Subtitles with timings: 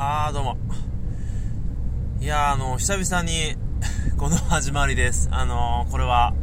[0.00, 0.56] あー、どうも。
[2.20, 3.56] いや、あの、久々に、
[4.16, 5.28] この始まりです。
[5.32, 6.34] あのー、これは、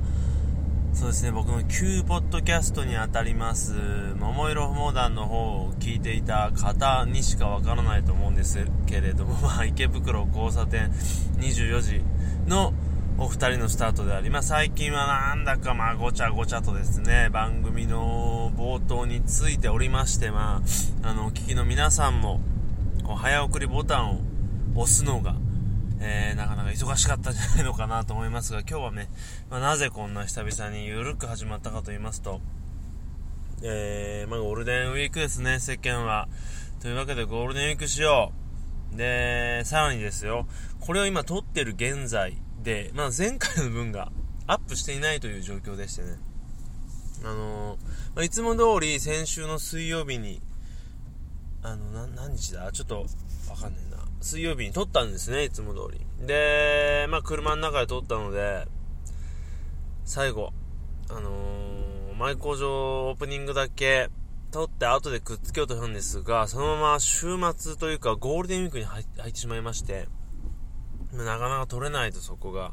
[0.92, 3.72] そうですね、僕の旧ポッドキャストにあたります、
[4.20, 10.92] 桃色モダンの方を聞いていた方にしかわからないと思うんですけれども、 まあ、池袋交差点
[11.38, 12.04] 24時
[12.48, 12.74] の
[13.18, 20.62] お二人のスタートであり、まあ、最近はなんだかまあごちゃごちゃとですね、番組の冒頭についておりまして、ま
[21.04, 22.42] あ、あの、お聞きの皆さんも、
[23.14, 25.36] 早送りボタンを押すのが、
[26.00, 29.10] えー、なかなか忙しかったんじゃないのかなと思いますが、今日はね、
[29.50, 32.42] まあ、なぜこんな久々にゆるく始まったかと言いますと、
[33.62, 36.28] えー、まあ、ゴールデンウィークですね、世間は。
[36.82, 38.32] というわけでゴールデンウィークしよ
[38.94, 38.98] う。
[38.98, 40.48] で、さらにですよ、
[40.80, 44.12] これを今撮ってる現在で、まあ、前回の分が
[44.48, 46.20] アップしていないという状況でしてね、
[47.24, 47.78] あのー、
[48.16, 50.42] まあ、いつも通り先週の水曜日に、
[51.66, 52.72] あの、何日だ？
[52.72, 53.08] ちょっと、
[53.50, 53.98] わかんねえな。
[54.22, 56.26] 水曜日に撮ったんですね、いつも通り。
[56.26, 58.68] で、まあ、車の中で撮ったので、
[60.04, 60.54] 最後、
[61.10, 64.10] あのー、前工場オープニングだけ
[64.52, 70.08] 撮って後でくっつけようとしたんですが、そのまま週末というかゴールデンウィークに入ってしまいまして、
[71.12, 72.72] なかなか撮れないとそこが。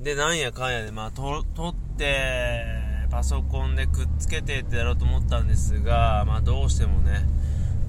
[0.00, 2.64] で、なんやかんやで、まあ、撮って、
[3.10, 7.26] パソコンでくっつけてってやろうと思ったんですが、まあ、どうしてもね、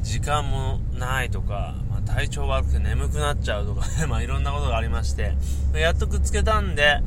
[0.02, 5.36] 時間もないとか、まあ、体調悪くて眠くなっちゃうとかね、 まあいろんなことがありまして、
[5.73, 7.02] やっとくっつけたんで、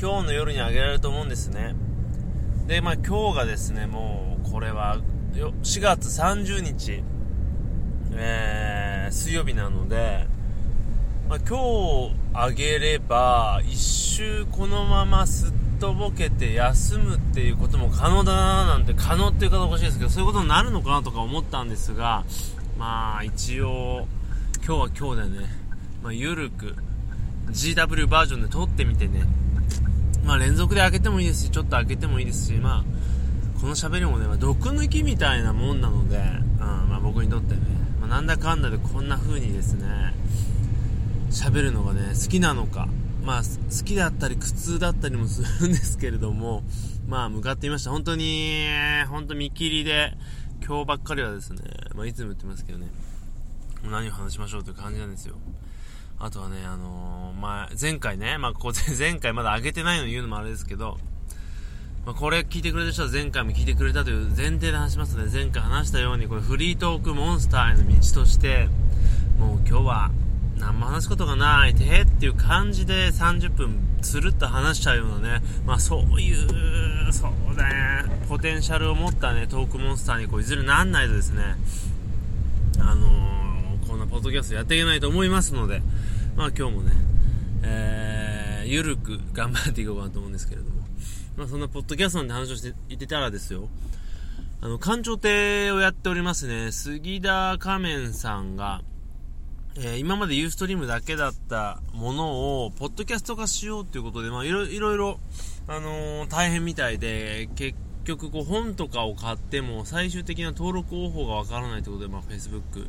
[0.00, 1.74] 今日の夜にあげられると思うんですね。
[2.66, 4.98] で、まあ今日がですね、もう、これは、
[5.34, 7.02] 4月30日、
[8.14, 10.26] えー、水曜日なので、
[11.28, 11.58] まあ、今
[12.10, 22.22] 日あげれば、一周このまますっとぼけて休むっていうことも可能だななんて、可能っていう方おかしいですけど、そういうことになるのかなとか思ったんですが、
[22.78, 24.06] まあ一応、
[24.64, 25.46] 今日は今日でね、
[26.00, 26.76] まあ、ゆるく
[27.48, 29.24] GW バージョンで撮ってみてね、
[30.24, 32.84] まあ連続で開けてもいいですし、ちょっと開けてもいいですし、ま
[33.56, 37.60] あ、この喋りもね、まあ、毒抜きみたいなもんなので、うん、まあ僕にとってね、
[38.00, 40.14] まあ、なんだかんだでこんな風にですね、
[41.32, 42.86] 喋るのがね、好きなのか、
[43.24, 46.64] まあ、好きだったり苦痛だったりもするんですけれども、
[47.06, 47.90] まあ、向かってみました。
[47.90, 48.66] 本当に、
[49.08, 50.12] 本当見切りで、
[50.66, 51.62] 今日ばっかりはですね、
[51.94, 52.88] まあ、いつも言ってますけどね、
[53.84, 55.36] 何を話しましょうという感じなんですよ。
[56.18, 60.98] あとはね、あのー、まあ、前回ね、まあ、ここ 前回まだ上げてないの言うのもあれですけど、
[62.04, 68.68] まあ、これ聞いてくれた人は前回も聞いてくれたという前提で話しますので、前回話したように、これフリートークモンスターへの道として、
[69.38, 70.10] もう今日は
[70.62, 71.74] 何も話すことがない。
[71.74, 77.64] てっていう感じで30分つるっと話しちゃうようなね、まあそういう、そうね、
[78.28, 81.42] ポテンシャルを持ったね、トークモンスターにこういずれなんないとですね、
[82.78, 85.82] あのー、こんなポッドキャストやっていけないと思いますので、
[86.36, 86.92] まあ今日もね、
[87.64, 90.82] えー、ゆるく頑張っていこうかなと思うんですけれども、
[91.36, 93.68] まあそんなポッドキャストなんて話をしていてたらですよ、
[94.60, 98.82] あの、館長亭をやっておりますね、杉田仮面さんが、
[99.74, 105.18] えー、今までユーストリームだけだったものを、ポッドキャスト化しようということで、まあ、いろいろ、
[105.66, 112.86] あのー、大変みたいで、結局、こう、本とかを買っても、最終的な登録方法がわからないということで、まあ、Facebook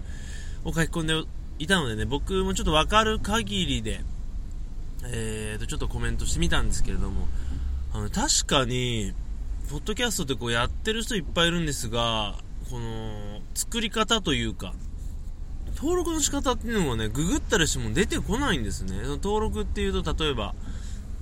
[0.65, 1.13] を書き込んで
[1.57, 4.01] いたのでね、僕もちょっとわかる限りで、
[5.05, 7.27] えーと、ちょっとコメントしてみたんですけれども、
[7.93, 9.13] あの、確かに、
[9.69, 12.35] ポッドキャストってこうやってる人いっぱいいるんですが、
[12.69, 14.73] この、作り方というか、
[15.75, 18.95] 登録の仕方っていうのがね、ググったりしても出てこないんですね。
[19.21, 20.53] 登録っていうと、例えば、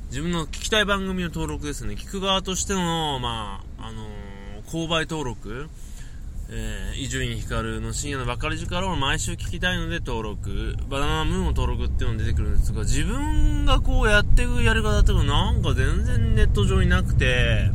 [0.10, 1.96] 自分の聞きたい番組の登録ですね。
[1.96, 5.70] 聞く側としての、まあ、あのー、購買登録、
[6.54, 17.72] え伊集院光の深夜のばかり力を毎週聞きたいので登録、バナナムーンを登録っていうのが出てくるんですが、自分がこうやっていくやり方っていうのはなんか全然ネット上になくて、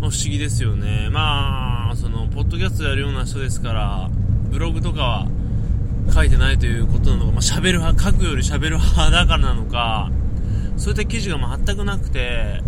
[0.00, 1.08] まあ、不思議ですよね。
[1.12, 4.10] まあ、その、ポッドキャストやるような人ですから、
[4.50, 5.28] ブログとかは、
[6.12, 10.10] 書いてないということなのか、まあ、喋る派、書くより喋る派だからなのか、
[10.76, 12.62] そういった記事が全くなくて、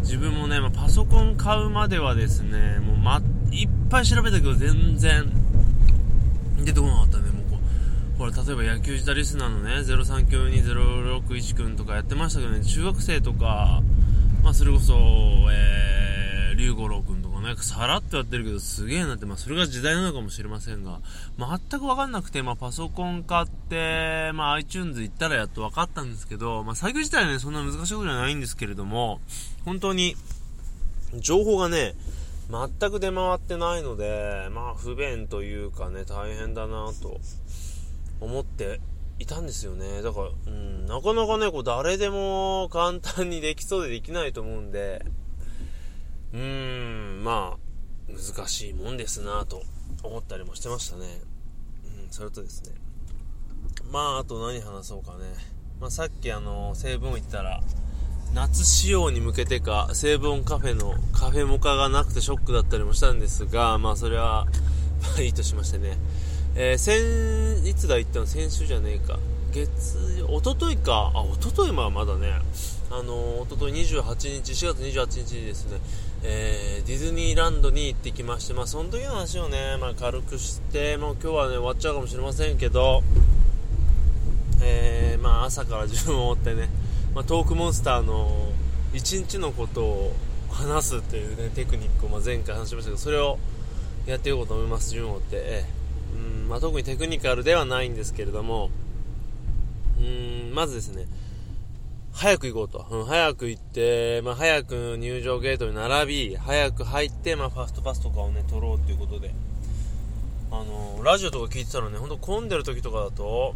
[0.00, 3.20] 自分もね、まあ、パソコン買うまではですね、もう、ま、
[3.50, 5.24] いっぱい調べたけど全然
[6.64, 7.58] 出てこなかったね、もうこ
[8.16, 13.82] う、ほら、例えば野球時代リスナーのね、03920661君とかやってましたけどね、中学生とか、
[14.44, 14.94] まあ、それこそ、
[15.50, 17.15] えー、龍五郎君
[17.52, 21.00] とか、さらっとやってるけどすげえなって、まあそれが時代なのかもしれませんが、
[21.38, 29.20] 全くわかんなくて、まあパソコン買って、まあ iTunes 行ったらやっとわかったんですけど、まあ作業自体はね、そんな難しいことじゃないんですけれども、
[29.64, 30.16] 本当に、
[31.18, 31.94] 情報がね、
[32.50, 37.20] 全く出回ってないので、まあ不便というかね、大変だなと
[38.20, 38.80] 思って
[39.18, 40.02] いたんですよね。
[40.02, 45.04] だから、うん、なかなかね、こう誰でも簡単にできそうでできないと思うんで、
[46.32, 49.62] うーん、まあ、難しいもんですなと
[50.02, 51.06] 思ったりもしてましたね。
[52.04, 52.74] うん、それとですね。
[53.90, 55.24] まあ、あと何話そうかね。
[55.80, 57.62] まあ、さっきあの、成分行ったら、
[58.34, 64.46] 夏仕様に向けてか、成分カフェのカフェモカがなくてショックだったりもしたんですが、まあ、それは、
[65.02, 65.96] まあ、いいとしましてね。
[66.54, 68.26] えー、先、いつだ行ったの？
[68.26, 69.18] 先週じゃねえか。
[69.52, 71.12] 月、おとといか。
[71.14, 72.32] あ、おとといはまだね。
[72.90, 75.78] あのー、おととい28日、4月28日にですね、
[76.28, 83.04] えー、ディズニーランドに行ってきまして、まあ、その時の話をね、まあ、軽くして、もう今日はね、終わっちゃうかもしれませんけど、
[84.60, 86.68] えー、まあ、朝から自分を追ってね、
[87.14, 88.50] まあ、トークモンスターの
[88.92, 90.12] 1日のことを
[90.50, 93.38] 話すっていうね、テクニックをま前回話しましたけど、それを
[94.06, 95.26] やっていこうと思います、順を追って。
[95.32, 95.86] えー
[96.16, 98.70] うんまあ、特にテクニカルではないんですけれども、
[100.00, 101.06] うんまずですね、
[102.16, 102.86] 早く行こうと。
[102.90, 109.34] うん、早く行って、まあ、早く入場ゲートに並び、早く入って、まあ、ファストパスとかをね、取ろうということで。
[110.50, 113.54] あのー、ラジオとか聞いてたらね、ほんと混んでる時とかだと、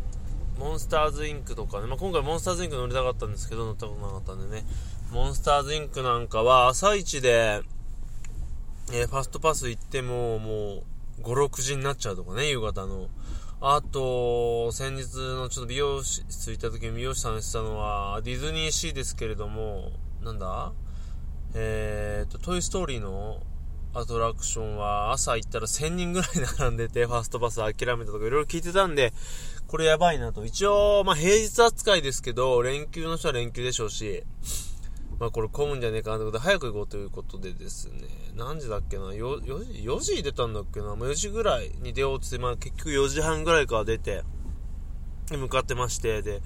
[0.59, 4.65] モンスターズインクとかね、まあ、今回モンスターズインク乗りたかったんですけど、乗ったことなかったんでね、
[5.11, 7.63] モンスターズインクなんかは朝一で、
[8.93, 10.83] えー、ファストパス行っても、も
[11.21, 13.09] う、5、6時になっちゃうとかね、夕方の。
[13.63, 19.93] あと、先日のちょっと美容室行った時に美容師さんが言ってたのは、ディズニーシーですけれども、
[20.23, 20.73] なんだ？
[21.55, 23.43] えーと、トイストーリーの
[23.93, 29.13] アトラクションは朝行ったら1000人ぐらい並んでて、ファーストバス諦めたとかいろいろ聞いてたんで、
[29.67, 30.47] これやばいなと。
[30.47, 34.23] 一応、まあ平日扱いですけど、連休の人は連休でしょうし、
[35.19, 44.23] まあこれ混むんじゃねえかなということで、早く行こうということでですね、何時だっけな、4, 時 ?4 時出たんだっけな、まあ、4時ぐらいに出ようとして、まあ結局4時半ぐらいから出て、
[45.31, 46.41] 向かってまして、で、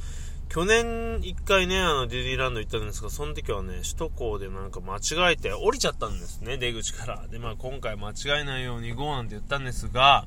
[0.49, 7.27] 去年一回ね、あの、ディズニーランド行ったんですが、その時はね、首都高でなんか間違えて降りちゃったんですね、出口から。
[7.29, 10.27] で、まあ今回間違えないように行こうなんて言ったんですが、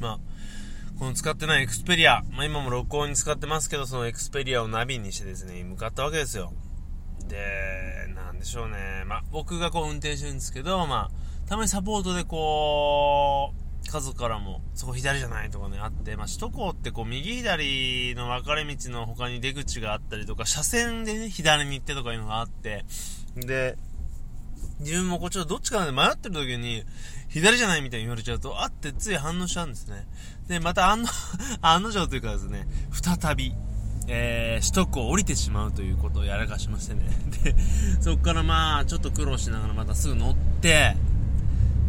[0.00, 0.20] まあ、
[0.98, 6.52] この使ってないエクスペリア、まあ今も録音に使ってますけど、そのエクスペリアをナビにしてですね、向かったわけですよ。
[7.28, 9.04] で、なんでしょうね。
[9.06, 22.84] まあ、僕がこう運転してるんですけど、まあ、たまにサポートでこう、家族からも、そこ左じゃないとかね、あって、まあ、首都高ってこう、右左の分かれ道の他に出口があったりとか、車線でね、左に行ってとかいうのがあって、
[23.36, 23.76] で、
[24.80, 26.84] 自分もこうちょっとどっちかなんで迷ってる時に、
[27.28, 30.06] 左じゃないみたいに言われちゃうと、あってつい反応しちゃうんですね。
[30.48, 31.08] で、また案の、
[31.60, 33.54] 案の定というかですね、再び、
[34.08, 37.02] えー、首都高を降りてしまうということをやらかしましてね。
[37.44, 37.54] で、
[38.00, 40.96] そこからまあ、ちょっと苦労しながらまたすぐ乗って、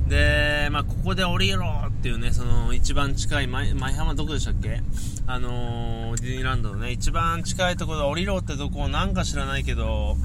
[0.07, 4.81] で、まあ、ここで降りろっていうね、その、一番近い、舞浜どこでしたっけ？
[5.25, 10.17] あのー、ディズニーランドのね、一番近いところで降りろってとこをなんか知らないけど、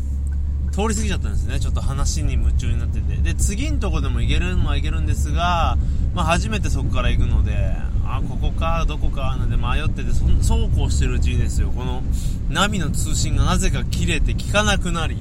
[0.72, 1.60] 通り過ぎちゃったんですね。
[1.60, 3.16] ちょっと話に夢中になってて。
[3.16, 5.78] で、次のとこでも行けるのは行けるんですが、
[6.14, 7.76] まあ、初めてそこから行くので、
[8.16, 10.12] あ、ここか、どこか、なんで迷ってて、
[10.42, 12.02] そうこうしてるうちにですよ、この、
[12.48, 15.16] ナビの通信がなぜか切れて効かなくなり、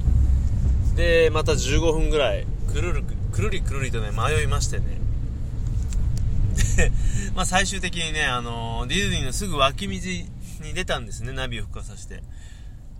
[0.96, 4.98] で、また15分ぐらい、くるる、くるりくるりとね、迷いましてね。
[6.76, 6.92] で、
[7.34, 12.22] まあ、最終的にね、あのディズニーのすぐ脇道に出たんですね、ナビを吹かさせて。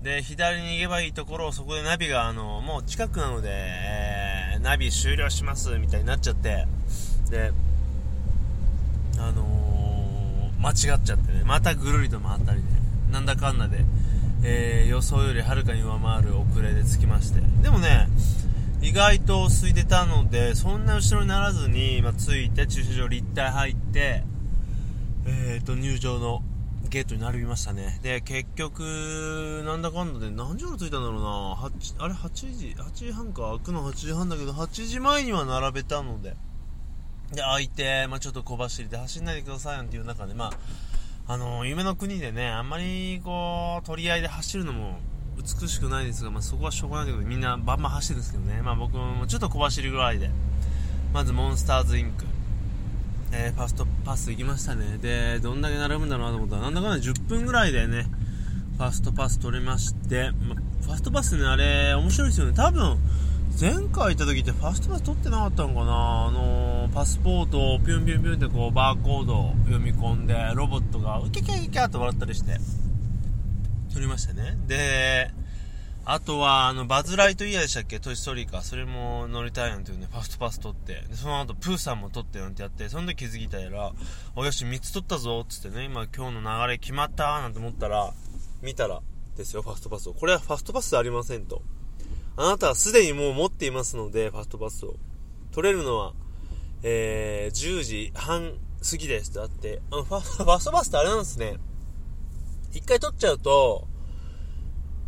[0.02, 6.66] で、左に行けばいいところをそこでナビが、あの、もう近くなので、えー、ナビ終了します、みたいになっちゃって、
[7.30, 7.52] で、
[9.18, 9.77] あのー、
[10.60, 12.64] 間違っちゃってね、またぐるりと回ったりね、
[13.10, 13.20] な。
[13.20, 13.84] んだかんだで、
[14.42, 17.40] えー、予想よりはるかに上回る遅れで着きまして。
[17.62, 18.08] でもね、
[18.80, 24.22] 意外と空いてたので、そんな後ろにならずに、まあ、着いて駐車場立体入って、
[25.26, 26.42] えーと、入場の
[26.88, 27.98] ゲートに並びましたね。
[28.02, 31.54] で、結局、なんだかんだで何時頃着いたんだろうな。
[31.54, 33.50] 8、あれ？8時、8時半か。
[33.50, 36.36] 開くの8時半だけど、8時前には並べたので、
[37.32, 40.52] で、開いて、まあ、ちょっと小走りで走んないでくださいなんていう中で、まあ、
[41.32, 44.98] あのー、夢の国でね、あんまりこう、取り合いで走るのも
[45.36, 50.30] 美しくないですが、まあ、そこはしょうがないけど、みんなバンバン走るんですけどね、まあ、僕もちょっと小走りぐらいで、
[51.12, 52.24] まずモンスターズインク、
[53.32, 54.98] えー、ファストパス行きましたね。
[54.98, 58.06] で、どんだけ並ぶんだろうなと思ったら、なんだかんだ10分ぐらいでね、
[58.78, 62.54] ファストパス取れまして、まファストパスね、あれ、面白いですよね。
[62.54, 62.98] 多分、
[63.60, 66.26] 前回行った時ってファストパス取ってなかったのかな？
[66.26, 72.56] あのー、パスポートをピュンピュンピュンってこう、バーコードを読み込んで、ロボットがウキキャキャキャって笑ったりして、
[73.92, 74.56] 取りましたね。
[74.68, 75.32] で、
[76.04, 77.98] あとは、あの、バズ・ライトイヤーでしたっけ？
[77.98, 78.62] トイ・ストーリーか。
[78.62, 80.92] それも乗りたいなんていうね、ファストパス取って。
[81.08, 83.92] で、その後、プーさんも取ってなんてやって、その時気づいたら、
[84.36, 88.12] およし、3つ取ったぞ、っつってね、今今日の流れ決まったなんて思ったら、
[88.62, 89.00] 見たら、
[89.36, 90.14] ですよ、ファストパスを。
[90.14, 91.60] これはファストパスありませんと。
[92.40, 94.94] あなたはすでにもう持っていますので、ファストパスを。
[95.50, 96.12] 取れるのは、
[96.84, 98.52] えー、10時半
[98.88, 101.56] 過ぎですってあって、あのファ、ファストパスってあれなんですね。
[102.72, 103.88] 一回取っちゃうと、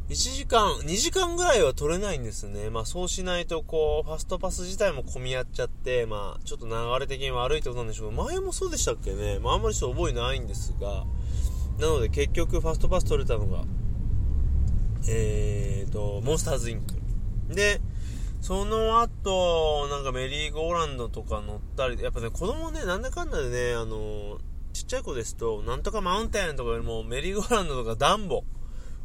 [0.09, 2.69] 1時間、2時間ぐらいは取れないんですね。
[2.69, 9.39] まあそうしないと、こう、ファストパス自体も混み合っちゃって、まあちょっと流れ的に悪いってことなんでしょうけど、前もそうでしたっけね。
[9.39, 11.05] まああんまりちょっと覚えないんですが、
[11.79, 13.63] なので結局ファストパス取れたのが、
[15.09, 17.00] えーと、モンスターズインク。
[17.51, 17.81] で、
[18.41, 24.39] その後、なんかメリーゴーランドとか乗ったり、やっぱね、子供ね、なんだかんだでね、あの
[24.73, 28.45] ちっちゃい子ですと、なんとかマウンテンとかよりもメリーゴーランドとかダンボ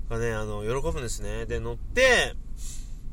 [0.09, 1.45] がね、あの、喜ぶんですね。
[1.45, 2.35] で、乗って、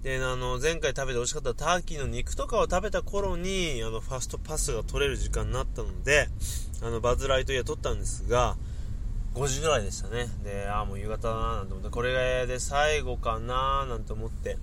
[0.03, 6.29] で、あの、前回食べて美味しかったターキーの肉とかを食べた頃に、あの、ファストパスが取れる時間になったので、
[6.83, 8.57] あの、バズライトイヤー取ったんですが、
[9.35, 10.27] 5時ぐらいでしたね。
[10.45, 14.59] で、ああ、もう夕方だななんて思って、これで最後かななんて思って、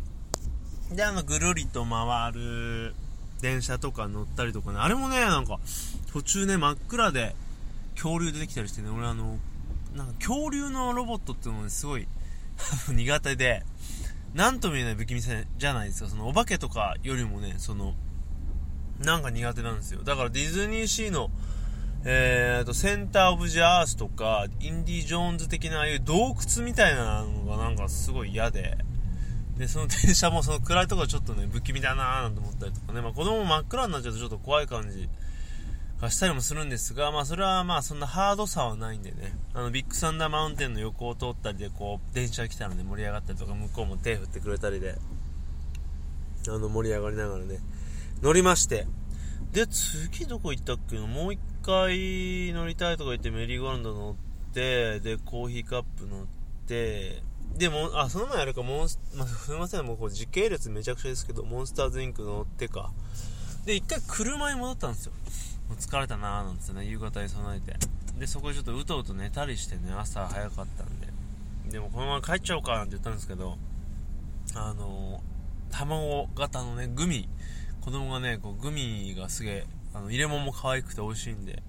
[0.91, 2.95] で、あの、ぐるりと回る
[3.41, 5.59] 電車とか乗ったりとかね、あれもね、なんか、
[6.11, 7.35] 途中ね、真っ暗で
[7.95, 9.37] 恐竜出てきたりしてね、俺あの、
[9.95, 12.07] なんか恐竜のロボットっていうのね、すごい
[12.89, 13.63] 苦手で、
[14.33, 16.09] なんとも言えない不気味さじゃないですか。
[16.09, 17.95] そのお化けとかよりもね、その、
[18.99, 20.03] なんか苦手なんですよ。
[20.03, 21.31] だからディズニーシーの、
[22.05, 28.77] えーと、センターオブジアースとか、インディ・ジョーンズ的なああいう洞窟みたいなのがなんかすごい嫌で、
[29.59, 35.09] で、その電車もその暗いところちょっとね、不気味だなーなんて思ったりとかね、まあ子供も真っ暗になっちゃうとちょっと怖い感じ
[36.01, 44.95] がしたりもするんですが、まあそれはまあそんなハードさはないんでね、あのビッグサンダーマウンテンの横を通ったりでこう、電車来たらね、盛り上がったりとか、向こうも手振ってくれたりで、
[46.47, 47.59] あの盛り上がりながらね、
[48.21, 48.87] 乗りまして、
[49.51, 56.25] で、次どこ行ったっけもう一回乗りたいとか言ってメリーゴーランド乗って、で、コーヒーカップ乗っ
[56.65, 57.23] て、
[57.57, 62.91] でも、あ、その前あれか、モンス、まあ、すいません、もうこう時系列めちゃくちゃですけど、モンスターズインク乗ってか。
[63.65, 65.11] で、一回車に戻ったんですよ。
[65.67, 67.75] もう疲れたなーなんつってね、夕方に備えて。
[68.17, 71.07] で、そこでちょっとうとうと寝たりしてね、朝早かったんで。
[71.71, 73.57] でもこのまま帰っちゃおうかなんて言ったんですけど、
[74.55, 77.29] あのー、卵型のね、グミ、
[77.81, 81.61] 子供がね、こうグミがすげえ、あの、入れ物も可愛くて美味しいんで、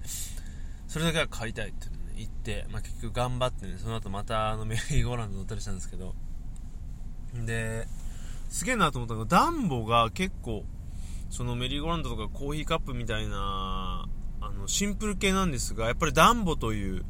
[0.87, 6.15] それだけは買いたいって、ね、行って、まあ、結局頑張ってね、その後またあのメリーゴーランド乗ったりしたんですけど、
[7.45, 7.87] で、
[8.49, 10.65] すげえなと思ったのが、ダンボが結構、
[11.29, 14.05] そのメリーゴーランドとかコーヒーカップみたいな、
[14.41, 17.05] あの、シンプル系なんですが、やっぱりダンボという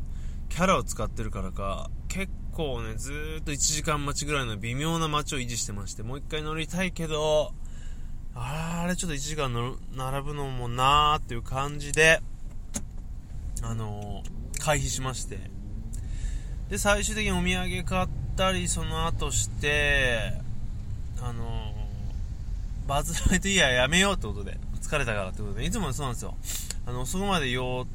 [0.50, 7.54] キャラを使ってるからか、結構ね、ずっと1時間待ちぐらいの微妙な待ちを維持してまして、もう一回乗りたいけど、
[8.34, 9.50] あれちょっと1時間
[9.96, 12.22] 並ぶのもなーっていう感じで、
[13.64, 15.40] あのー、回避しまして、
[16.70, 20.34] で、最終的にお土産買ったり、その後して、
[21.22, 21.74] あの
[22.88, 26.36] バズライトイヤーやめようってことで、疲れたからってことで、いつもそうなんですよ。
[26.86, 27.88] あの、そこまで言おう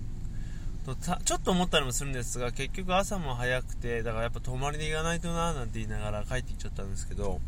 [0.85, 7.41] と、ちょっと思ったりもするんですが、結局朝も早くて、だからやっぱ泊まりで行かないとななんて言いながら帰ってきちゃったんですけど、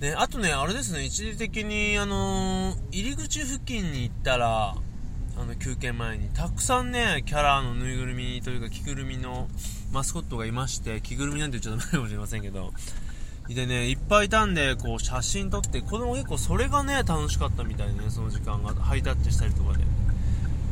[0.00, 4.74] で、あとね、あれですね、一時的に、あのー、入り口付近に行ったら、
[5.36, 9.48] あの、休憩前に、たくさんね、キャラのぬいぐるみというか、着ぐるみの
[9.92, 12.72] マスコットがいまして、着ぐるみなんて言っちゃダメかもしれませんけど、
[13.48, 19.84] でね、いっぱいいたんで、こう、写真撮って、子供結構それがね、楽しかったみたいでね、その時間が、ハイタッチしたりとかで。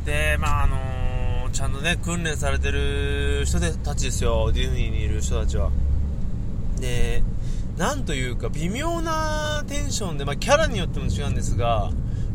[0.05, 5.69] で、まあ、あのー、ちゃんとね、訓練されてる人たちですよ、ディズニーにいる人たちは。
[6.79, 7.23] で、
[7.77, 11.91] なんというか、微妙なテンションで、まあ、キャラによっても違うんですが、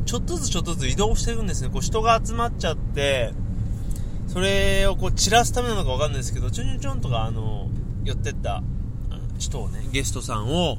[0.06, 1.68] ちょっとずつちょっとずつ移動してるんですね。
[1.68, 3.32] こう、人が集まっちゃって、
[4.28, 7.68] それをこう、散らすためなのかわかんないですけど、ちょんちょんちょんとか、あの、
[8.04, 8.62] 寄ってった
[9.38, 10.78] 人をね、ゲストさんを、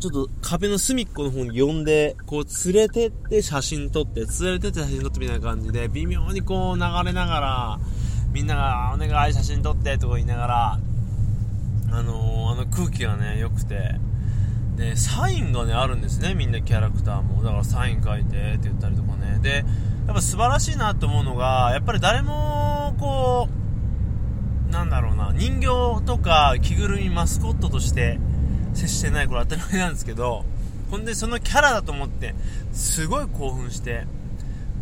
[0.00, 7.80] ちょっと壁の隅っこの方に呼んで、こう連れてって写真撮って、連れてって写真撮ってみたいな感じで、微妙にこう流れながら、
[8.32, 10.80] みんながお願い写真撮ってとか言いながら、
[11.92, 13.96] あのー、あの空気がね、良くて、
[14.80, 17.42] で、サインがね、あるんですね、みんなキャラクターも。
[17.42, 19.38] だからサイン書いてって言ったりとかね。
[19.42, 19.56] で、
[20.06, 23.46] やっぱ素晴らしいなと思うのが、やっぱり誰も、こ
[24.68, 25.66] う、なんだろうな、人形
[26.06, 28.18] とか着ぐるみマスコットとして
[28.72, 30.46] 接してない、これ当たり前なんですけど、
[30.90, 32.34] ほんでそのキャラだと思って、
[32.72, 34.06] すごい興奮して、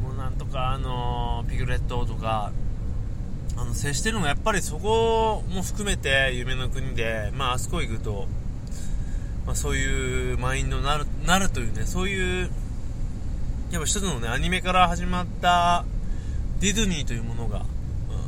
[0.00, 2.52] もうなんとかあの、ピグレットとか、
[3.56, 8.28] あの接してるのがやっぱりそこも含めて夢の国で、まあ、あそこ行くと、
[9.48, 12.50] まあ、そういうマインドになるなるというねそういう
[13.72, 15.86] やっぱ一つのねアニメから始まった
[16.60, 17.64] ディズニーというものが、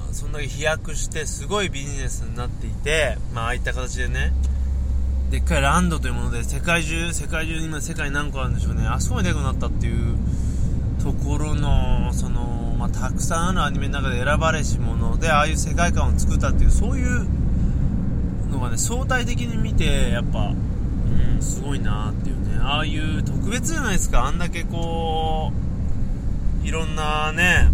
[0.08, 4.32] うん、そんだけ飛躍してすごいビジネスになっていて、まあ、ああいった形でね
[5.30, 8.86] でっかいランドというもので世界中世界中に今世界何個あるんでしょうね。
[8.86, 10.16] あそこまででくなったっていう
[11.02, 17.28] ところのそのまあ、たくさんあるアニメの中で選ばれし者でああいう世界観を作ったっていうそういう
[18.50, 20.54] のがね相対的に見てやっぱ、
[21.40, 22.58] すごいなっていうね。
[22.60, 24.24] ああいう特別じゃないですか。
[24.24, 25.52] あんだけこ
[26.64, 27.68] ういろんなね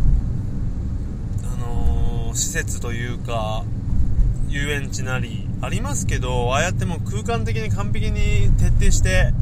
[1.42, 3.64] あのー、施設というか
[4.49, 9.32] 遊園地なりありますけどああやっても空間的に完璧に徹底して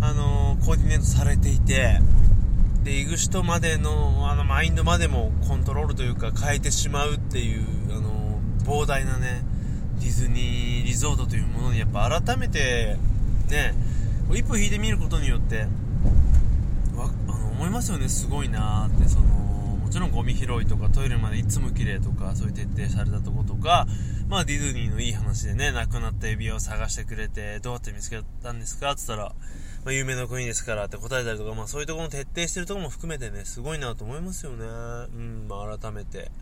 [0.00, 1.98] あのー、コーディネートされていて
[2.84, 9.42] で行く人までのあのマインドまでもコントロールというか変えてしまうっていうあの膨大なね
[10.00, 12.96] ディズニーリゾートというものにやっぱ改めて
[13.48, 13.74] ね
[14.32, 15.66] 一歩引いてみることによって
[16.96, 23.86] わあの思いますよねすごいなってそのもちろんゴミ拾いとかトイレまでいつも綺麗とかそういう徹底されたとことか
[24.28, 28.92] まあディズニーのいい話でね亡くなった指輪を探してくれてどうやって見つけたんですか？
[28.92, 29.32] って言ったら
[29.84, 34.64] まあ、有名な国ですからって答えたりとか、まあ、そういうところの徹底してるところも含めてね、すごいなと思いますよね。
[34.64, 36.32] うん、まあ、改めて。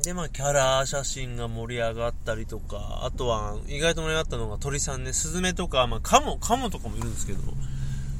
[0.00, 7.40] で、まあ、キャラ写真が盛り上がったりとか、あとは、意外と盛り上がったのが鳥さんね、スズメとか、まあ、カモ、カモとかもいるんですけど、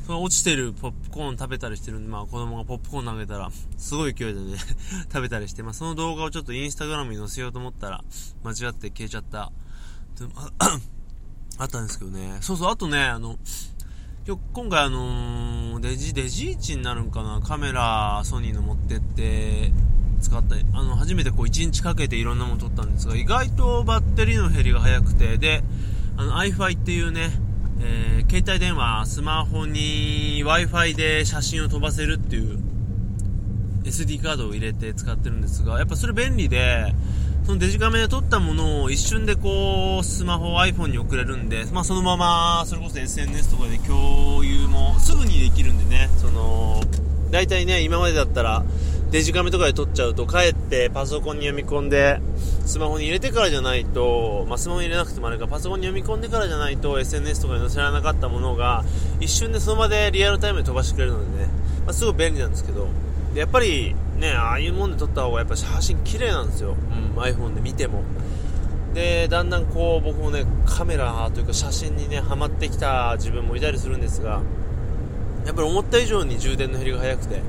[0.06, 4.58] その落ちてるポップコーン食べたりしてるんで、まあ、子供がポップコーン投げたら、すごい勢いでね
[5.12, 8.04] 食べたりして、まあ、その動画をちょっとインスタグラムに載せようと思ったら、
[8.44, 9.50] 間違って消えちゃった。
[11.58, 12.38] あったんですけどね。
[12.40, 13.38] そうそう、あとね、あの、
[14.26, 19.72] 今日、今回あのー、デジ、デジーチになるんかな、カメラ、ソニーの持ってって、
[20.22, 25.62] 使った、あの、初めてこう1日かけていろんなもの撮ったんですが、意外とバッテリーの減りが早くて、で、
[26.16, 27.30] あの、iFi っていうね、
[27.80, 32.58] えー、携帯電話、スマホに Wi-Fi で写真を飛ばせるっていう
[33.84, 36.94] SD カードを入れて使ってるんですが、やっぱそれ便利で、
[37.44, 46.80] そのデジカメで撮ったものを一瞬でこう、スマホ、iPhone に送れるんで、まあそのまま、それこそ SNS とかで共有もすぐにできるんでね、その、
[47.32, 48.64] 大体ね、今までだったら、
[49.10, 52.20] デジカメとかで撮っちゃうと、帰ってパソコンに読み込んで、
[52.64, 58.84] スマホに入れてからじゃないと、まあ、スマホに入れなくてもあれか、パソコンに読み込んでからじゃないと、SNS とかに載せられなかったものが、
[59.20, 61.48] 一瞬でその場でリアルタイムで飛ばしてくれるのでね、
[61.84, 62.86] まあ、すごい便利なんですけど、
[63.34, 66.76] でやっぱりねああいうもんで撮った方がやっぱ写真綺麗なんですよ、
[67.14, 68.02] うん、iPhone で見ても。
[68.94, 74.42] でだんだんこう僕もねカメラというか写真にねハマってきた自分もいたりするんですが
[75.46, 77.40] やっぱり思った以上に充電の減りが早くて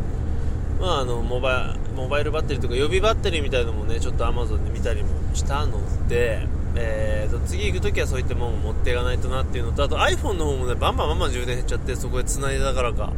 [0.80, 13.12] まああのモバモバイルバッテリーとか予備バッテリーみたいなのもねちょっと Amazon で見たりもしたので、えーと、次行く時はそういったものを持っていかないとなっていうのとあと iPhone の方もねバンバンバンバン充電減っちゃってそこで繋いでたからか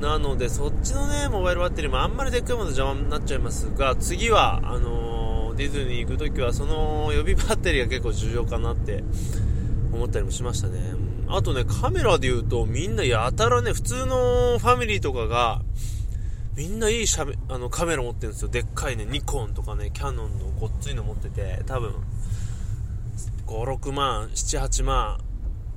[0.00, 9.04] なので、そっちのね、モバイルバッテリーもあんまりでっかいもの邪魔になっちゃいますが、次は、あのー、ディズニー行くときは、その予備バッテリーが結構重要かなって
[9.92, 10.94] 思ったりもしましたね。
[11.28, 15.62] あとね、カメラで言うと、みんなやたらね、普通のファミリーとかが、
[16.56, 18.48] みんないいしゃべあのカメラ持ってるんですよ。
[18.48, 21.94] でっかいね、ニコンとかね、キャノンのごっついの持ってて、多分、
[23.46, 25.18] 5、6万、7、8万、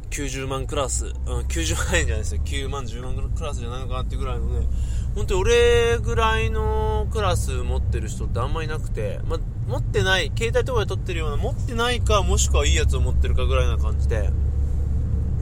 [0.10, 4.68] 90万クラス、うん、90万円じゃないですよ、9万、10万クラスじゃないのかなっていうぐらいのね、
[5.16, 14.32] 本当に俺ぐらいのクラス持ってる人ってあんまいなくて、ま持ってない、携帯とかで撮ってるような、持ってないか、もしくはいいやつを持ってるかぐらいな感じで、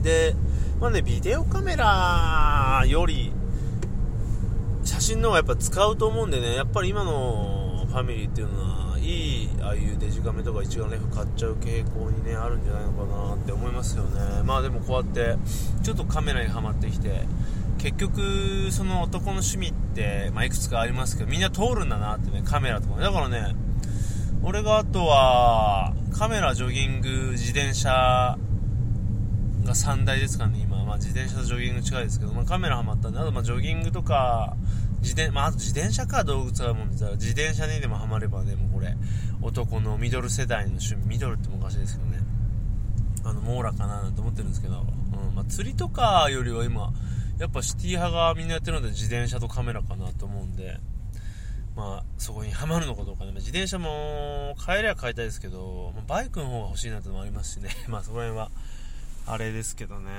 [0.02, 0.34] で、
[0.80, 3.32] まあね、ビデオカメラより、
[4.84, 8.77] 写真の方がやっぱ使うと思うんでね、やっぱり今のファミリーっていうのは、
[9.08, 14.42] いいああいうデジカメとか一眼レフ買っちゃう傾向にねあるんじゃないのかなって思いますよね。
[14.44, 15.36] まあでもこうやって
[15.82, 17.22] ちょっとカメラにはまってきて
[17.78, 23.54] 結局その男の趣味って、まあ、いくつかありますけどみんな通るんだなってねカメラとかだからね
[24.42, 28.36] 俺があとはカメラジョギング自転車
[29.68, 34.56] が3台ですかね今、まあ、自転車とジョギング近いですけど、まあ、カメラはまったんであとまジョギングとか
[35.00, 38.96] 自転、まあ、と自転車か動物はもんでたら、自転車にでもハマればね、もこれ、
[39.42, 42.18] 男のミドル世代の趣味、ミドルって昔ですけどね、
[43.24, 46.92] あの、網羅かななんて思ってるんですけど、うん、まあ、釣りとかよりは今、
[47.38, 50.78] やっぱシティ派がみんなやってるので自転車とカメラかなと思うんで、
[51.76, 58.50] まあ、そこにはまるのかどうかね、自転車も買えりゃ買いたいですけど、ま、バイクの方が欲しいなってのもありますしね、 まあそこら辺は、
[59.30, 60.10] あれですけどね、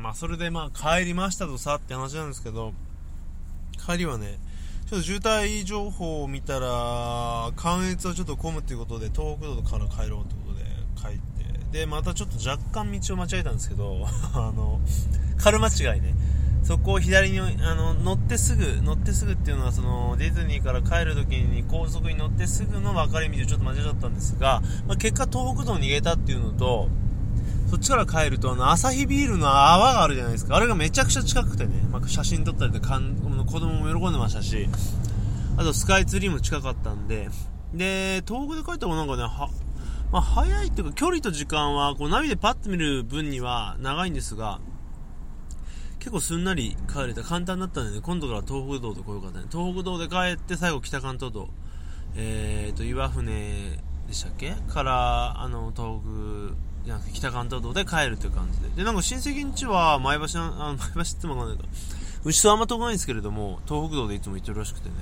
[0.00, 2.72] まあそれでまあ帰りましたとさって話なんですけど、
[3.86, 4.38] 帰りはね、
[4.90, 10.64] ちょっと渋滞情報を見たら、関越はちょっと混むということで、東北道から帰ろうということで
[10.96, 14.80] 帰って、で、またちょっと若干道を間違えたんですけど、 あの、
[15.36, 16.14] 軽間違いね。
[16.64, 26.88] そこを左に、あの、乗ってすぐ、乗ってすぐっていうのは、その、ディズニーから帰るときに高速に乗ってすぐの分かれ道をちょっと間違えちゃったんですが、まあ、結果東北道逃げたっていうのと、
[27.70, 30.56] そっちから帰ると、あの、アサヒビールの泡があるじゃないですか。
[30.56, 34.68] あれがめちゃくちゃ近くてね、まあ、写真撮ったりでかん、子供も喜んでましたし、
[35.56, 37.28] あとスカイツリーも近かったんで、
[37.74, 39.50] で、東北で帰った方がなんかね、は、
[40.10, 44.60] まあ、早いっていうか、距離と時間は、こう、ナビでパッと見る分には長いんですが、
[45.98, 47.22] 結構すんなり帰れた。
[47.22, 49.46] 簡単だったんでね、今度から東北道で来よかったね。
[49.50, 51.50] 東北道で帰って、最後北関東道、
[52.16, 54.54] えーと、岩船でしたっけ？
[54.68, 56.67] から、あの、東北、
[57.12, 58.68] 北関東道で帰るという感じで。
[58.76, 61.64] で、なんか親戚ん家は前橋あ、前橋ってもわかんないか。
[62.24, 64.94] うちとあんま遠くないんですけれども、東北道でいつも行ってるらしくてね。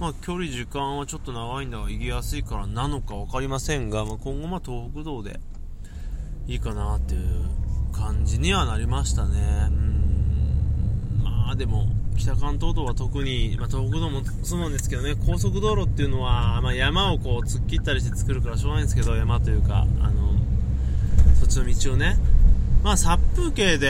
[0.00, 5.40] まあ、距離、時間はちょっと長いんだが、行きやすいからなのか分かりませんが、まあ、今後、ま東北道で
[6.46, 7.44] いいかなっていう
[7.92, 9.68] 感じにはなりましたね。
[9.68, 11.20] うん。
[11.22, 11.86] まあ、でも、
[12.16, 20.30] 北関東道は特に、まあ、東北道もそうなんですけどね、高速道路っていうのは、まあ、山をこう突っ切ったりして作るからしょうがないんですけど、山というか、あの、
[21.44, 22.16] っちの道をね、
[22.82, 23.88] まあ、殺風景で、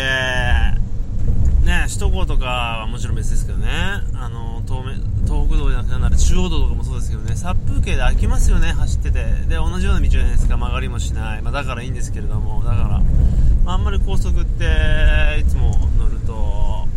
[1.65, 3.69] ね、首都高とかはもちろん別ですけどね、
[4.15, 4.83] あの、東
[5.25, 9.25] 東北道じゃなくて、なら中央道とかもそうですけどね、殺風景で飽きますよね、走ってて。
[9.49, 11.43] で、同じような道じゃないですか、曲がりもしない。
[11.43, 12.83] まあ、だからいいんですけれども、だから、
[13.65, 16.89] まあ、あんまり高速って、いつも乗ると、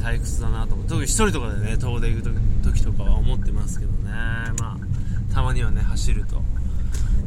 [0.00, 0.86] 退屈だなと思う。
[0.86, 2.30] 特に一人とかでね、遠出行く
[2.62, 4.10] 時とかは思ってますけどね、
[4.60, 6.42] まあ、たまにはね、走ると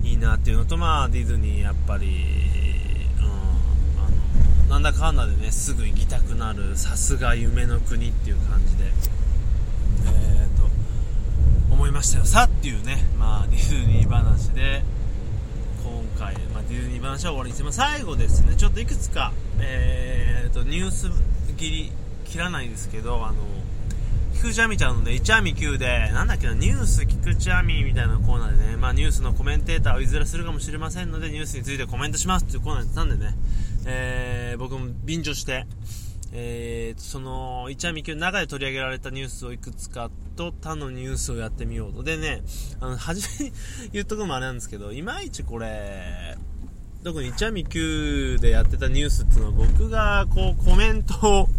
[0.03, 2.07] いいなっていうのと、まあ、ディズニーやっぱり、
[4.69, 8.83] なんだかんだでねすぐ行きたくなるさすが夢の国っていう感じで
[10.05, 10.67] えー、と
[11.71, 12.25] 思いましたよ。
[12.25, 14.83] さっていうねまあディズニー話で
[15.83, 21.09] 今回、まあ、ディズニー話は終わりにして、まあ、最後ですねちょっといくつかえー、とニュース
[21.57, 21.91] 切り
[22.25, 23.35] 切らないですけどあの
[24.37, 33.33] 菊池亜美ちゃんのね、一亜美級で、なんだっけな、ニュース菊池亜美みたいなコーナーでね、まあニュースのコメンテーターをいずれするかもしれませんので、ニュースについてコメントしますっていうコーナーなんでね、
[33.89, 35.65] えー、僕も便乗して、
[36.33, 42.03] えー、その、一夜未級の中で取り上げられたニュースをいくつかと他のニュースをやってみようと。
[42.03, 42.41] でね、
[42.81, 43.53] あの、初めに
[43.93, 46.37] 言っとくのもあれなんですけど、いまいちこれ、
[47.03, 51.49] 特に一夜未級でやってたニュースっていうのは僕がこうコメントを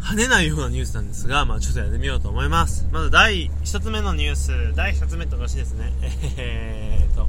[0.00, 2.88] 跳ねないようなニュースなんですが、まあちょっとやってみようと思います。
[2.90, 5.92] まず第1つ目のニュース、第1つ目っておかしいですね。
[6.36, 7.28] えーと、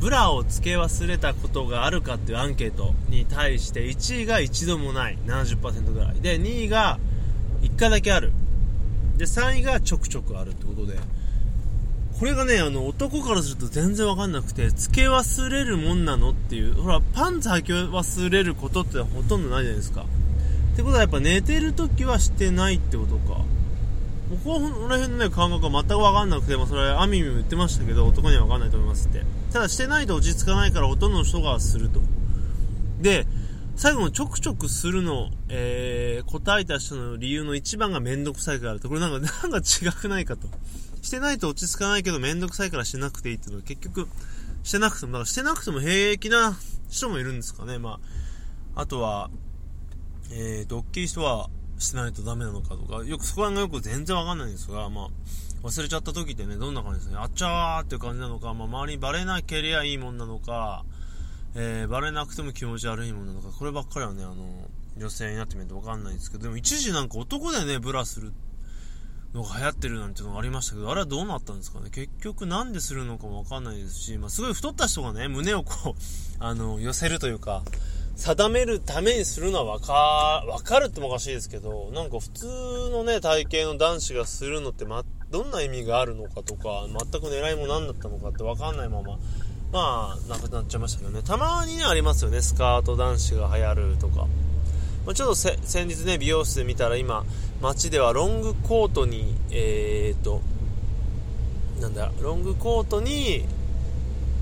[0.00, 5.18] ブラを付け忘れたことがあるかっていうアンケートに対して1位が一度もない。
[5.26, 6.20] 70%ぐらい。
[6.20, 6.98] で2位が
[7.62, 8.32] 1回だけある。
[9.16, 10.98] で3位がちょくちょくあるってことで。
[12.18, 16.74] これがねあの男からすると全然わかんなくて付け忘れるもんなのっていう。
[16.74, 20.04] ほらパンツ履き忘れることってほとんどないじゃないですか。
[20.74, 23.40] ってことはやっぱ寝てる時はしてないってことか。
[24.28, 29.24] ここら辺のね、感覚は全くわかんなくて、もそれ、アミミも言ってましたけど、男にはわかんないと思いますって。
[29.52, 32.00] ただ、してないと落ち着かないから、ほとんどの人がすると。
[33.00, 33.26] で、
[33.76, 40.48] 最後のちょくちょくするの、えー、答えた人の理由の一番がめんどくさいからって、これなんか、なんか違くないかと。
[41.00, 44.08] してないと落ち着かないけど、めんどくさいからしなくていいっていうのは結局、
[44.62, 46.58] してなくても、だからしてなくても平気な
[46.90, 47.78] 人もいるんですかね。
[47.78, 48.00] ま
[48.74, 49.30] あ、あとは、
[50.32, 55.08] えーと、大きい人は、しないとダメなのかとか、よくそこら辺がよく全然わかんないんですが、まあ、
[55.62, 60.84] 忘れちゃった時ってね、どんな感じですね、あっちゃーっていう感じなのか、まあ、周りにバレなければいいもんなのか、
[61.54, 64.36] えー、バレなくても気持ち悪いもんなのか、こればっかりはね、あの、
[64.96, 68.32] 女性になってみるとわかんないんですけど、でも一時なんか男でね、ブラする
[69.32, 71.90] のが流行ってるなんていうのがありましたけど、あれはどうなったんですかね。
[71.90, 75.94] 結局なんでするのかもわかんないですし、まあ、すごい太った人がね、胸をこう、
[76.38, 77.62] あの、寄せるというか、
[78.18, 79.92] 定めるためにするのはわか、
[80.48, 82.46] わかるってもおかしいですけど、なんか普通
[82.90, 89.18] のね、体型の男子がするのって、ま、どんな意味があるのかとか、全く狙いも何だったのかってわかんないまま、
[89.72, 91.22] まあ、なくなっちゃいましたけどね。
[91.22, 92.42] たまにね、ありますよね。
[92.42, 94.26] スカート男子が流行るとか。
[95.06, 97.24] まあ、ちょっと先日ね、美容室で見たら今、
[97.62, 100.40] 街ではロングコートに、えーと、
[101.80, 103.44] なんだ、ロングコートに、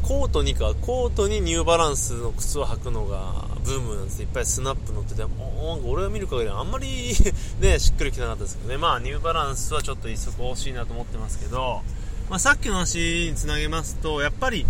[0.02, 7.14] コートにか、コートにニューバランスの靴を履くのがブームなんですいっぱいスナップ乗っててもう、俺が見る限りあんまり
[7.61, 8.76] ね、しっくりきてなかったですけどね。
[8.79, 11.83] まあ、ニューバランスはちょっと一足欲しいなと思ってますけど、
[12.31, 14.66] まあ、さっきの話につなげますと、やっぱり、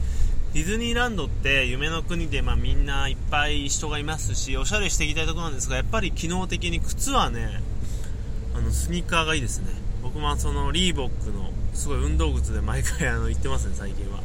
[0.54, 7.60] ディズニーランドって夢の国で、まあ、みんないっぱい人がいますし、おしゃれしていきたいところなんですが、やっぱり機能的に靴はね、
[8.54, 9.68] あのスニーカーがいいですね。
[10.02, 14.20] 僕もそのリーボックのすごい運動靴で毎回あの行ってますね最近は。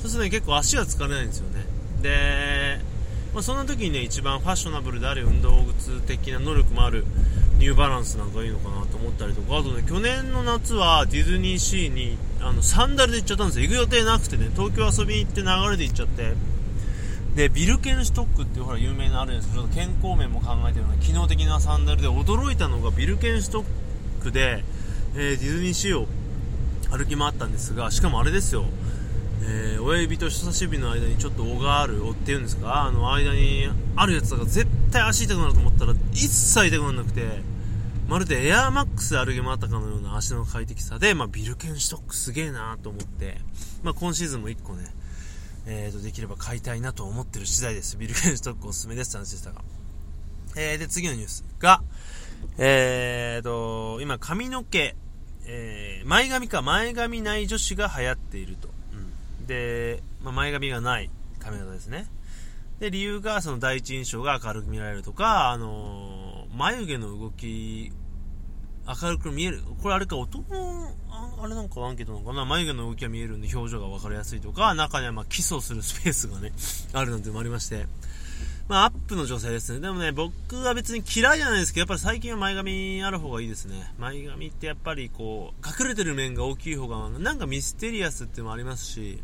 [0.00, 1.64] そうするとね結構足が疲れないんですよね。
[2.02, 2.80] で、
[3.36, 7.04] まあ、そんな時にね一番ファッショナブルであり運動靴的な能力もある
[7.58, 13.66] ニューバランスなんかいいのかなと思ったりとかあとね去年の夏はディズニーシーにあのサンダルで行っちゃったんですよ。
[13.68, 16.32] 行く予定なくてね東京遊びに行って流れで行っちゃって
[17.34, 23.64] でビルケンシュトックっていうほら有名なあるんですけど健康面も考えてるような機能的なサンダルで驚いたのがビルケンシュトッ
[24.22, 24.64] クで、
[25.14, 26.06] えー、ディズニーシーを
[26.90, 28.64] 歩き回ったんですがしかもあれですよ、
[29.42, 32.84] えー、親指と人差し指の間にちょっと尾がある尾っていうんですか？
[32.84, 37.42] あの間にあるやつだから絶対足痛くなると思ったら一切痛くならなくて
[38.08, 43.38] まるでエアーマックスで歩き回ったかのような足の快適さで、まあ、ビルケンシュトックすげえなと思って、
[43.82, 44.84] まあ、今シーズンも1個ね
[45.68, 47.96] えーと、できれば買いたいなと思ってる次第です。
[47.96, 49.62] ビルケンストックおすすめですって話でしたが。
[50.54, 51.82] えー、で、次のニュースが、
[52.56, 54.94] えーと、今髪の毛、
[55.44, 58.68] えー、前髪か前髪ない女子が流行っていると。
[59.46, 62.06] で、まあ、前髪がない髪型ですね。
[62.78, 67.92] で、理由がその第一印象が明るく見られるとか、あのー、眉毛の動き
[68.86, 69.62] 明るく見える。
[69.82, 70.94] これあれか、男の、
[71.42, 72.44] あれなんかアンケートなのかな？
[72.44, 76.52] 眉毛の動きが見えるんで表情が分かりやすいとか、中にはまキスをするスペースがね、
[76.92, 77.86] あるなんてのもありまして。
[78.68, 79.80] まあ、アップの女性ですね。
[79.80, 83.92] でもね、僕は別に嫌いじゃないですけど、やっぱり最近は前髪ある方がいいですね。
[83.96, 89.22] 前髪ってやっぱりこう、隠れてる面が大きい方が、なんかミステリアスっていうのもありますし、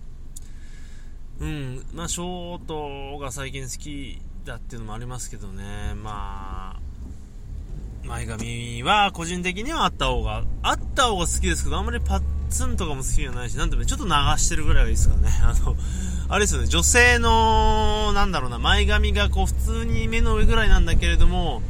[1.41, 15.31] うん、まあ、ショートが最近好きだっていうのもありますけどね、まあ、前髪は個人的にはあった方が、あった方が好きですけど、あんまりパッツンとかも好きじゃないし、なんでもちょっと流してるぐらいがいいですからね。
[15.43, 15.77] あの、
[16.29, 21.63] あれですよね、女性の、なんだろうな、前髪がこう普通に目の上ぐらいなんだけれども、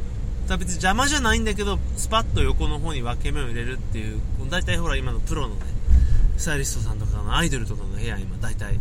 [0.49, 5.61] 別に邪魔じゃないんだけど、スパッと横の方に分け目を入れるっていう、大体ほら今のプロのね、
[6.37, 8.79] スタイリストさんとかのアイドルとかの部屋今大体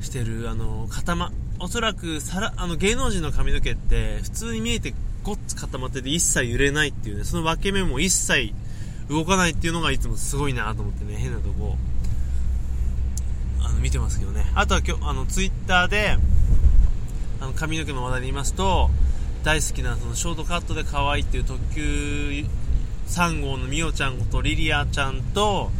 [0.00, 8.52] してる、あの、固ま、おそらくさら、あの芸能人の髪の毛って普通に見えてごっつ固まってて一切揺れないっていうね、その分け目も一切
[9.08, 11.76] 動かないっていうのがいつもすごいなと思ってね、変なとこ、
[13.62, 14.50] あの、見てますけどね。
[14.54, 16.16] あとは今日、あの、ツイッターで、
[17.40, 18.90] あの、髪の毛の話題で言いますと、
[19.44, 22.44] 大好きなそのショートカットで可愛いっていう特急
[23.08, 25.70] 3号のみおちゃんことリリアちゃんと、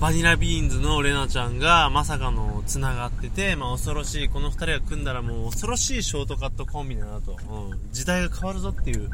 [0.00, 9.10] バニラビーンズのレナちゃんがまさかの繋がってて、まあ恐ろしい、この二人が組んだらもう恐ろしいショートカットコンビだなと、うん、時代が変わるぞっていう、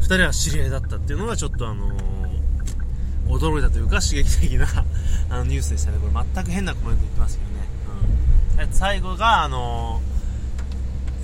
[0.00, 2.00] 二人は知り合いだったっていうのがちょっとあのー、
[3.28, 4.66] 驚いたというか刺激的な
[5.28, 5.98] あのニュースでしたね。
[5.98, 8.66] これ全く変なコメント言ってますけどね。
[8.66, 10.11] うん、最後が、あのー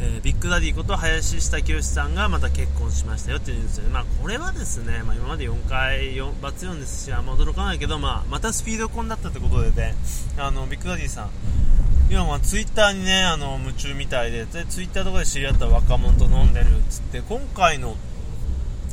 [0.00, 9.94] えー、ビッグダディこと林下清さんがまた結婚しましたよっていうニュースで、まあ、これはですね、まあ、今まで4回4バツ4ですしあんま驚かないけど、まあ、またスピード婚だったってことでね
[10.38, 11.30] あのビッグダディさん。
[12.11, 17.96] 今まあツイッターにねあの夢中みたいででツイッターとかで知り合った若者と飲んでるっつって今回の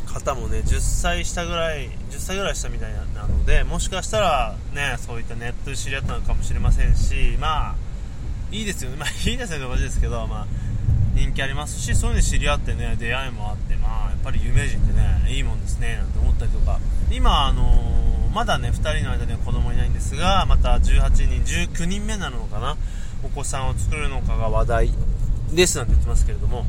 [0.06, 7.76] 方もね10歳下ぐらい10歳ぐらい下みたいなのでもしかしたらねそういったネットで知り合ったのかもしれませんしまあ
[8.52, 8.98] いいですよね。
[8.98, 9.66] まあいいですよね。
[9.66, 10.48] 同じですけどまあ
[11.16, 16.80] 人気ありますしそういうの知り合ってね出会いもあってまあやっぱり有名人ってねいいもんですねなんて思ったりとか。
[17.12, 21.10] 今あのー、まだね2人の間には子供いないんですがまた18
[21.44, 22.78] 人19人目なのかな
[23.24, 24.92] お子さんを作るのかが話題
[25.54, 26.66] ですなんて言ってますけれども。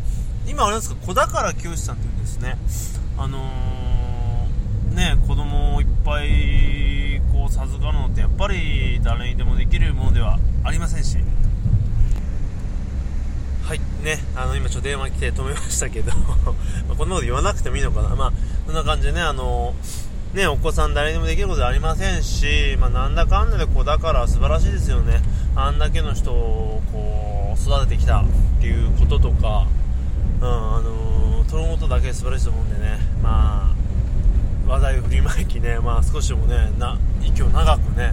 [0.49, 2.57] 今あれですか子宝清さんっていうんですね。
[3.19, 11.19] あのー、ね子供をいっぱいこう授かるのってやっぱり誰にでもできるものではありませんし。
[14.03, 16.13] ねあの今ちょっと電話来て止めましたけど
[16.89, 18.15] まこんなこと言わなくてもいいのかな。
[18.15, 18.33] まあ
[18.67, 19.75] そんな感じでねあの
[20.35, 25.23] ねお子さん誰にもできることはありませんしまあ、なんだかんだで子だから素晴らしいですよね。
[25.55, 28.25] あんだけの人をこう育ててきたっ
[28.61, 29.67] ていうこととか
[30.41, 32.99] うんあのそのことだけ素晴らしいと思うんでね。
[33.23, 33.77] まあ
[34.71, 38.13] 話題を振りまいきねまあ少しでもねな息を長くね、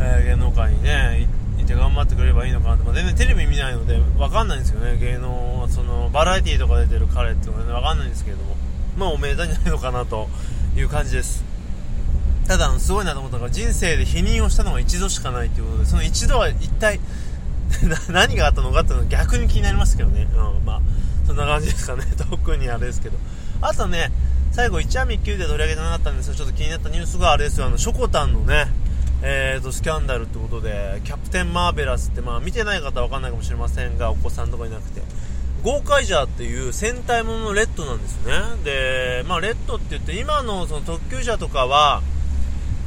[0.00, 1.35] え、芸能界にねて
[1.74, 4.96] 頑張ってくれればいいのかなと、まあ、全然テレビ見ないので分かんないんですよね。
[4.98, 8.56] 芸能そのバラエティーとか出てる彼っていうのは、ね、分かんないんですけれども。
[8.96, 10.28] まあおめでたいんじゃないのかなと
[10.76, 11.44] いう感じです。
[12.48, 17.00] ただすごいなと思ったのが人生で否認をしたのが一度しかないということでその一度は一体
[18.08, 20.80] 何があったのかっていうのは逆に気になりますけどね、うん、まあ
[21.26, 22.04] そんな感じですかね。
[22.16, 23.18] 特にあれですけど。
[23.60, 24.12] あとね
[24.52, 27.66] 最後1話3級で取り上げてなかったんですけどちょっと気になったニュースがあれですよ。
[27.66, 28.68] あのショコタンのね
[29.22, 35.00] えーと、スキャンダルってことで、キャプテンマーベラスって、まあ、見てない方は分かんないかもしれませんが、お子さんとかいなくて、
[35.62, 38.32] ゴーカイジャーっていう戦隊もののレッドなんですね。
[38.62, 42.02] で、まあ、レッドって言って、今のその特急車とかは、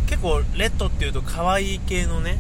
[0.08, 2.40] 結構、レッドっていうと可愛い系のね、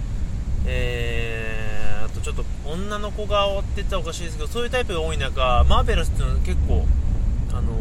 [0.65, 6.86] えー、あとちょっと女の子顔って言ったらおかしいですけど、そういうタイプが多い中、マーベラスっていうのは結構、
[7.54, 7.73] あの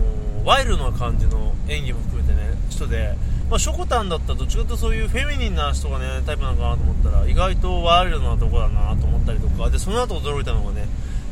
[0.43, 3.15] ー、ワイルドな感じの演技も含めてね、人で、
[3.51, 10.87] まあ、ショコタンだったらどっちかというとそういうフェミニンな人がね、タイプなのかなと思ったら、意外とワイルドなとこだなと思ったりとか、で、その後驚いたのがね、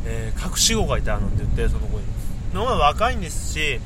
[0.07, 2.05] えー、隠し子がいたなんて言って、その子に。
[2.55, 3.81] のが若いんですし、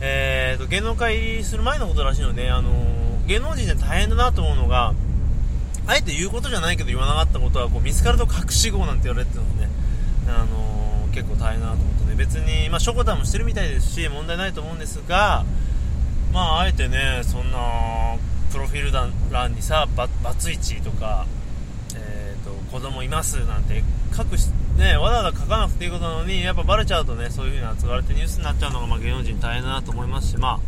[0.00, 4.94] えーと、芸能界する前のことらしいので、あのー、芸能人で大変だなと思うのが、
[5.86, 9.68] あえて言うことじゃないけど言わなかったことは、こう見つかると隠し子なんて言われてるのね、
[10.28, 15.44] あのー、結構大変だなと思ってね、別に、まあ、ショコタンもしてるみたいですし、問題ないと思うんですが、
[16.32, 18.16] まあ、あえてね、そんな、
[18.50, 21.26] プロフィール欄にさ、バツイチとか、
[21.94, 23.82] えーと、子供いますなんて
[24.14, 30.60] 書くしね、わざわざ書かなくていいことなのに、やっぱバレちゃうとね、そういう風に扱われてニュースになっちゃうのが、まあ、芸能人大変だなと思いますし、ま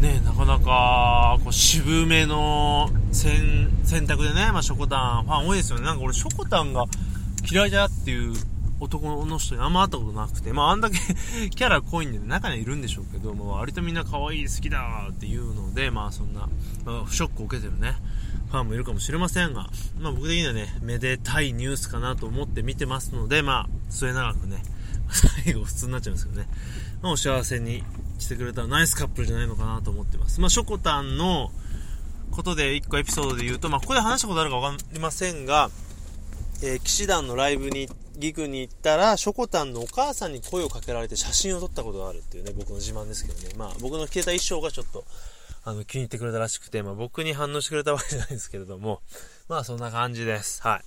[0.00, 5.84] あ、ね、なかなか、こう、渋めの選選択でね、まあ、ショコタン、ファン多いですよね。
[5.84, 6.84] なんか俺、ショコタンが
[7.50, 8.34] 嫌いだっていう
[8.78, 10.98] 男の人にあんま会ったことなくて、まあ、あんだけ
[11.50, 16.48] キャラ濃いんで、ね、中にはいるんでしょうけど、も割とみんな可愛い、好きだっていうので、まあ、そんな、
[16.84, 17.96] まあ、ショックを受けてるね。
[18.50, 24.62] ファンもいるかもしれませんが、まあ僕的にはね、めでたいニュースかなと思って見てますので、まあ、末永くね、
[25.44, 26.48] 最後普通になっちゃうんですけどね、
[27.02, 27.82] まあ、お幸せに
[28.18, 30.40] してくれたらナイスカップルじゃないのかなと思ってます。
[30.40, 31.50] まあ、ショコタンの
[32.30, 35.70] ことで1個エピソードで言うと、まあ、ここで話したことあるかわかりませんが、
[36.62, 43.54] えー、騎士団のライブに行って、ギグに行ったら、ショコタンのお母さんに声をかけられて写真を撮ったことがあるっていうね、僕の自慢ですけどね。
[43.56, 45.04] まあ、僕の着てた衣装がちょっと、
[45.64, 49.02] あの、気に入ってくれたらしくて、まあ僕に反応してくれたわけじゃないんですけれども、
[49.48, 50.62] まあそんな感じです。
[50.62, 50.84] はい。